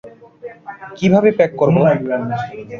[0.97, 1.75] কীভাবে প্যাক করব?